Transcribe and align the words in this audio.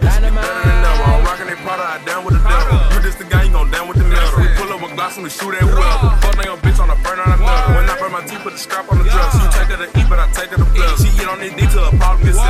Dynamite. 0.00 0.44
Now 0.82 1.04
I'm 1.04 1.24
rocking 1.24 1.46
Prada 1.56 2.04
down 2.04 2.24
with 2.24 2.34
the 2.34 2.48
devil. 2.48 2.81
You 3.12 3.24
the 3.24 3.28
guy, 3.28 3.44
you 3.44 3.52
gon' 3.52 3.70
down 3.70 3.88
with 3.88 3.98
the 3.98 4.04
metal. 4.08 4.40
We 4.40 4.48
pull 4.56 4.72
up 4.72 4.80
a 4.80 4.88
glass 4.96 5.20
and 5.20 5.24
we 5.24 5.30
shoot 5.30 5.52
at 5.52 5.60
whoever. 5.60 6.16
Fuck 6.24 6.34
nigga, 6.40 6.56
bitch 6.64 6.80
on 6.80 6.88
the 6.88 6.96
burn 7.04 7.20
on 7.20 7.28
the 7.28 7.44
metal. 7.44 7.76
When 7.76 7.84
I 7.84 7.94
burn 8.00 8.12
my 8.12 8.24
teeth, 8.24 8.40
put 8.40 8.56
the 8.56 8.58
scrap 8.58 8.88
on 8.88 8.98
the 8.98 9.04
drugs. 9.04 9.36
You 9.36 9.48
take 9.52 9.68
her 9.68 9.78
to 9.84 9.88
eat, 9.92 10.08
but 10.08 10.18
I 10.18 10.26
take 10.32 10.48
her 10.48 10.56
to 10.56 10.64
blood. 10.64 10.96
She 10.96 11.12
get 11.12 11.28
on 11.28 11.38
this 11.38 11.52
D 11.52 11.68
till 11.68 11.84
a 11.84 11.92
problem 12.00 12.24
get. 12.24 12.40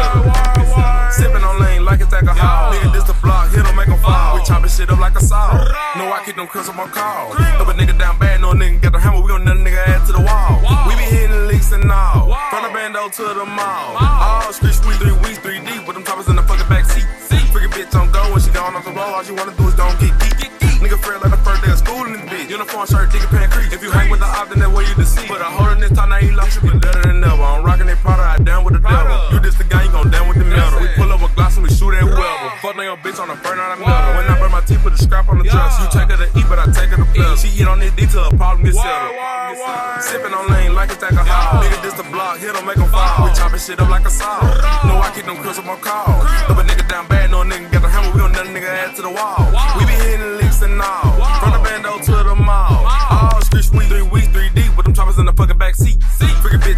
Sippin' 1.18 1.42
on 1.42 1.58
lean 1.58 1.84
like 1.84 2.00
it's 2.00 2.12
alcohol. 2.14 2.72
Nigga, 2.72 2.92
this 2.94 3.04
the 3.10 3.16
block, 3.18 3.50
hit 3.50 3.66
them, 3.66 3.74
make 3.74 3.90
them 3.90 3.98
fall. 3.98 4.38
We 4.38 4.44
chopping 4.46 4.70
shit 4.70 4.86
up 4.86 5.02
like 5.02 5.18
a 5.18 5.22
saw. 5.22 5.50
No, 5.98 6.06
I 6.14 6.22
keep 6.24 6.36
them 6.38 6.46
crisps 6.46 6.70
on 6.70 6.76
my 6.78 6.86
call. 6.86 7.34
Throw 7.34 7.66
a 7.66 7.74
nigga 7.74 7.98
down 7.98 8.18
bad, 8.22 8.40
no 8.40 8.54
nigga 8.54 8.86
get 8.86 8.92
the 8.92 9.00
hammer. 9.02 9.20
We 9.20 9.34
gon' 9.34 9.42
nut 9.44 9.58
a 9.58 9.60
nigga 9.60 9.82
ass 9.90 10.06
to 10.06 10.12
the 10.14 10.22
wall. 10.22 10.62
We 10.86 10.94
be 10.94 11.02
hitting 11.10 11.50
leaks 11.50 11.72
and 11.72 11.90
all. 11.90 12.30
From 12.54 12.62
the 12.62 12.70
bando 12.70 13.10
to 13.10 13.24
the 13.34 13.44
mall. 13.44 13.98
All 13.98 14.52
street 14.52 14.74
squeeze 14.78 14.98
three 15.02 15.16
weeks, 15.26 15.38
three 15.42 15.58
deep. 15.58 15.82
With 15.90 15.98
them 15.98 16.04
choppers 16.06 16.28
in 16.30 16.36
the 16.36 16.46
fucking 16.46 16.70
All 19.22 19.28
you 19.28 19.36
wanna 19.38 19.54
do 19.54 19.68
is 19.70 19.74
don't 19.78 19.94
get 20.02 20.10
geek. 20.18 20.50
Nigga 20.82 20.98
fair 20.98 21.14
like 21.22 21.30
the 21.30 21.38
first 21.46 21.62
day 21.62 21.70
of 21.70 21.78
school 21.78 22.02
in 22.10 22.18
this 22.18 22.26
bitch. 22.26 22.50
Uniform 22.50 22.82
shirt, 22.90 23.06
digging 23.14 23.30
pan 23.30 23.46
creek. 23.54 23.70
If 23.70 23.78
you 23.78 23.94
hang 23.94 24.10
with 24.10 24.18
the 24.18 24.26
op, 24.26 24.50
then 24.50 24.58
that 24.58 24.72
way 24.74 24.82
you 24.82 24.98
deceive. 24.98 25.30
Put 25.30 25.38
a 25.38 25.46
hole 25.46 25.70
in 25.70 25.78
this 25.78 25.94
time, 25.94 26.10
now 26.10 26.18
you 26.18 26.34
lost, 26.34 26.58
you 26.58 26.66
been 26.66 26.82
better 26.82 27.06
than 27.06 27.22
ever. 27.22 27.38
I'm 27.38 27.62
rocking 27.62 27.86
that 27.86 28.02
Prada, 28.02 28.18
I 28.18 28.42
down 28.42 28.66
with 28.66 28.74
the 28.74 28.82
devil. 28.82 29.14
You 29.30 29.38
just 29.38 29.62
the 29.62 29.64
guy, 29.70 29.86
you 29.86 29.94
gon' 29.94 30.10
down 30.10 30.26
with 30.26 30.42
the 30.42 30.44
metal. 30.44 30.82
We 30.82 30.90
pull 30.98 31.06
up 31.14 31.22
a 31.22 31.30
glass 31.38 31.54
and 31.54 31.62
we 31.62 31.70
shoot 31.70 31.94
at 31.94 32.02
whoever. 32.02 32.50
Fuck 32.66 32.74
nigga 32.74 32.98
bitch 32.98 33.22
on 33.22 33.30
the 33.30 33.38
burn 33.46 33.62
on 33.62 33.78
the 33.78 33.86
metal. 33.86 34.10
When 34.18 34.26
I 34.26 34.34
burn 34.42 34.50
my 34.50 34.60
teeth, 34.66 34.82
put 34.82 34.90
the 34.90 34.98
scrap 34.98 35.30
on 35.30 35.38
the 35.38 35.46
drugs. 35.46 35.78
You 35.78 35.86
take 35.94 36.10
her 36.10 36.18
to 36.18 36.26
eat, 36.34 36.46
but 36.50 36.58
I 36.58 36.66
take 36.74 36.90
her 36.90 36.98
to 36.98 37.06
blood. 37.14 37.38
She 37.38 37.46
eat 37.54 37.70
on 37.70 37.78
this 37.78 37.94
D 37.94 38.10
till 38.10 38.26
a 38.26 38.34
problem 38.34 38.66
get 38.66 38.74
settled. 38.74 39.14
Sippin' 40.02 40.34
on 40.34 40.50
lean 40.50 40.74
like 40.74 40.90
it's 40.90 40.98
alcohol. 40.98 41.62
Nigga, 41.62 41.78
this 41.78 41.94
the 41.94 42.02
block, 42.10 42.42
hit 42.42 42.58
them, 42.58 42.66
make 42.66 42.74
them 42.74 42.90
fall. 42.90 43.22
We 43.22 43.30
chopping 43.38 43.62
shit 43.62 43.78
up 43.78 43.86
like 43.86 44.02
a 44.02 44.10
saw. 44.10 44.42
No, 44.82 44.98
I 44.98 45.14
keep 45.14 45.30
them 45.30 45.38
crisps 45.38 45.62
on 45.62 45.70
my 45.70 45.78
call. 45.78 46.26
Throw 46.50 46.58
a 46.58 46.66
nigga 46.66 46.90
down 46.90 47.06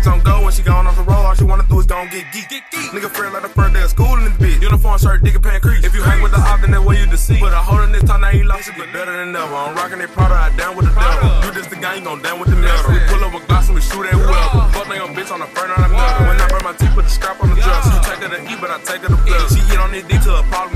bitch 0.04 0.12
on 0.12 0.20
go 0.22 0.44
when 0.44 0.52
she 0.52 0.62
gone 0.62 0.86
off 0.86 0.96
the 0.96 1.02
road. 1.02 1.24
All 1.24 1.34
she 1.34 1.44
wanna 1.44 1.66
do 1.68 1.80
is 1.80 1.86
don't 1.86 2.10
get 2.10 2.24
geek. 2.32 2.48
Nigga 2.92 3.10
friend 3.10 3.32
like 3.32 3.42
the 3.42 3.48
first 3.48 3.74
day 3.74 3.82
of 3.82 3.90
school 3.90 4.14
in 4.18 4.24
this 4.24 4.36
bitch. 4.38 4.62
Uniform 4.62 4.98
shirt, 4.98 5.22
digging 5.24 5.42
pan 5.42 5.60
creek. 5.60 5.84
If 5.84 5.94
you 5.94 6.02
hang 6.02 6.22
with 6.22 6.32
the 6.32 6.38
op, 6.38 6.60
then 6.60 6.70
that 6.72 6.84
way 6.84 7.00
you 7.00 7.06
deceive. 7.06 7.40
Put 7.40 7.52
a 7.52 7.56
hole 7.56 7.82
in 7.82 7.92
this 7.92 8.04
time, 8.04 8.20
now 8.20 8.30
you 8.30 8.44
lost, 8.44 8.68
you 8.68 8.74
get 8.74 8.92
better 8.92 9.12
than 9.12 9.34
ever. 9.34 9.54
I'm 9.54 9.74
rocking 9.74 9.98
that 9.98 10.12
Prada, 10.12 10.34
I 10.34 10.56
down 10.56 10.76
with 10.76 10.86
the 10.86 10.94
devil. 10.94 11.28
You 11.44 11.50
just 11.54 11.70
the 11.70 11.76
guy, 11.76 11.96
you 11.96 12.04
gon' 12.04 12.22
down 12.22 12.38
with 12.38 12.50
the 12.50 12.56
metal. 12.56 12.92
We 12.92 13.00
pull 13.08 13.24
up 13.24 13.34
a 13.34 13.40
glass 13.46 13.66
and 13.68 13.74
we 13.74 13.82
shoot 13.82 14.06
at 14.06 14.14
whoever. 14.14 14.70
Fuck 14.72 14.86
nigga 14.86 15.08
bitch 15.14 15.32
on 15.32 15.40
the 15.40 15.48
front 15.50 15.70
on 15.72 15.80
the 15.82 15.90
metal. 15.90 16.26
When 16.28 16.40
I 16.40 16.46
burn 16.48 16.64
my 16.64 16.74
teeth, 16.74 16.94
put 16.94 17.04
the 17.04 17.10
scrap 17.10 17.42
on 17.42 17.50
the 17.50 17.56
drugs. 17.56 17.86
You 17.88 17.98
take 18.04 18.22
her 18.22 18.30
to 18.30 18.40
eat, 18.44 18.58
but 18.60 18.70
I 18.70 18.78
take 18.84 19.02
her 19.02 19.10
to 19.10 19.18
blood. 19.24 19.48
She 19.50 19.60
eat 19.72 19.80
on 19.80 19.90
this 19.90 20.04
D 20.04 20.18
till 20.22 20.36
a 20.36 20.44
problem 20.52 20.73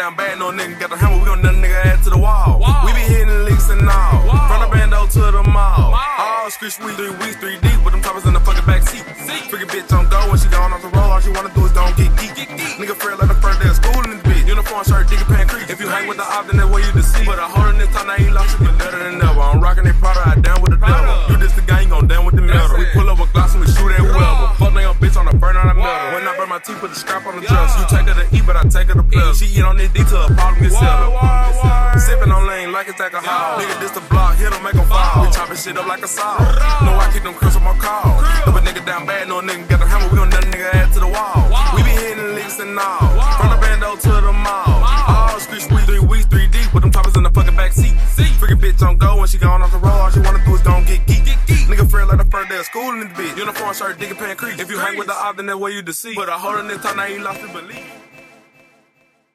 down 0.00 0.16
bad, 0.16 0.38
no 0.38 0.48
nigga 0.48 0.80
got 0.80 0.88
the 0.88 0.96
hammer. 0.96 1.20
We 1.20 1.26
gon' 1.28 1.42
nut 1.44 1.60
nigga 1.60 1.76
ass 1.84 2.04
to 2.04 2.10
the 2.10 2.16
wall. 2.16 2.56
We 2.88 2.90
be 2.96 3.04
hitting 3.04 3.44
leaks 3.44 3.68
and 3.68 3.84
all. 3.84 4.24
From 4.48 4.64
the 4.64 4.68
bando 4.72 5.04
to 5.04 5.22
the 5.28 5.44
mall. 5.44 5.92
All 5.92 6.48
street 6.48 6.72
sweet, 6.72 6.96
three 6.96 7.12
weeks, 7.20 7.36
three 7.36 7.60
deep. 7.60 7.76
With 7.84 7.92
them 7.92 8.00
choppers 8.00 8.24
in 8.24 8.32
the 8.32 8.40
fucking 8.40 8.64
back 8.64 8.88
seat. 8.88 9.04
Freaking 9.52 9.68
bitch 9.68 9.92
on 9.92 10.08
go 10.08 10.16
when 10.32 10.40
she 10.40 10.48
gone 10.48 10.72
off 10.72 10.80
the 10.80 10.88
road. 10.88 11.12
All 11.12 11.20
she 11.20 11.28
wanna 11.28 11.52
do 11.52 11.68
is 11.68 11.72
don't 11.76 11.92
get 12.00 12.08
geek. 12.16 12.32
Nigga 12.80 12.96
fair 12.96 13.12
like 13.20 13.28
the 13.28 13.40
first 13.44 13.60
day 13.60 13.68
of 13.68 13.76
school 13.76 14.00
in 14.08 14.16
this 14.16 14.24
bitch. 14.24 14.48
Uniform 14.48 14.84
shirt, 14.88 15.04
digging 15.12 15.28
pan 15.28 15.46
creek. 15.46 15.68
If 15.68 15.78
you 15.80 15.88
hang 15.92 16.08
with 16.08 16.16
the 16.16 16.24
op, 16.24 16.48
then 16.48 16.56
that 16.56 16.70
way 16.72 16.80
you 16.80 16.92
deceive. 16.96 17.28
Put 17.28 17.38
a 17.38 17.44
my 26.50 26.58
teeth, 26.58 26.82
put 26.82 26.90
the 26.90 26.98
scrap 26.98 27.24
on 27.30 27.38
the 27.38 27.46
drugs. 27.46 27.78
You 27.78 27.86
take 27.86 28.10
her 28.10 28.16
to 28.18 28.26
eat, 28.34 28.42
but 28.42 28.58
I 28.58 28.66
take 28.66 28.90
her 28.90 28.98
to 28.98 29.06
blood. 29.06 29.36
She 29.38 29.46
eat 29.54 29.62
on 29.62 29.78
this 29.78 29.88
D 29.94 30.02
till 30.02 30.18
a 30.18 30.26
problem 30.34 30.66
get 30.66 30.74
settled. 30.74 31.14
Sippin' 32.02 32.34
on 32.34 32.42
lean 32.50 32.74
like 32.74 32.90
it's 32.90 32.98
alcohol. 32.98 33.62
Nigga, 33.62 33.78
this 33.78 33.94
the 33.94 34.02
block, 34.10 34.34
hit 34.34 34.50
them, 34.50 34.58
make 34.66 34.74
them 34.74 34.84
fall. 34.90 35.22
We 35.22 35.30
chopping 35.30 35.56
shit 35.56 35.78
up 35.78 35.86
like 35.86 36.02
a 36.02 36.10
saw. 36.10 36.42
No, 36.82 36.98
I 36.98 37.06
keep 37.14 37.22
them 37.22 37.34
crisps 37.38 37.54
on 37.54 37.62
my 37.62 37.78
call. 37.78 38.18
Throw 38.42 38.58
a 38.58 38.60
nigga 38.66 38.82
down 38.84 39.06
bad, 39.06 39.28
no 39.30 39.38
nigga 39.40 39.62
got 39.70 39.78
the 39.78 39.86
hammer. 39.86 40.10
We 40.10 40.18
gon' 40.18 40.30
nut 40.30 40.42
a 40.42 40.48
nigga 40.50 40.74
ass 40.74 40.90
to 40.94 41.00
the 41.00 41.06
wall. 41.06 41.38
We 41.78 41.86
be 41.86 41.94
hitting 41.94 42.34
leaks 42.34 42.58
and 42.58 42.74
all. 42.74 42.98
From 43.38 43.54
the 43.54 43.58
bando 43.62 43.94
to 43.94 44.12
the 44.26 44.34
mall. 44.34 44.82
All 45.06 45.38
street 45.38 45.62
squeeze 45.62 45.86
three 45.86 46.02
weeks, 46.02 46.26
three 46.26 46.50
deep. 46.50 46.74
With 46.74 46.82
them 46.82 46.90
choppers 46.90 47.14
in 47.14 47.22
the 47.22 47.30
fucking 47.30 47.54
back 47.54 47.72
seat. 47.72 47.94
Freaking 48.42 48.58
bitch 48.58 48.82
on 48.82 48.98
go 48.98 49.22
when 49.22 49.28
she 49.28 49.38
gone 49.38 49.62
off 49.62 49.70
the 49.70 49.78
road. 49.78 49.99
Like 52.60 52.72
the 52.72 52.72
first 52.72 52.72
day 52.74 52.80
of 52.82 52.84
school 52.84 52.92
in 52.92 53.00
this 53.00 53.18
bitch. 53.18 53.36
Uniform 53.36 53.74
shirt, 53.74 53.98
digging 53.98 54.16
pan 54.16 54.36
creek. 54.36 54.58
If 54.58 54.70
you 54.70 54.78
hang 54.78 54.98
with 54.98 55.06
the 55.06 55.14
op, 55.14 55.36
then 55.36 55.46
that 55.46 55.58
way 55.58 55.72
you 55.72 55.82
deceive. 55.82 56.16
But 56.16 56.28
a 56.28 56.32
hole 56.32 56.58
in 56.58 56.68
this 56.68 56.82
time, 56.82 56.96
now 56.96 57.06
you 57.06 57.20
lost 57.20 57.40
to 57.40 57.48
believe. 57.48 57.99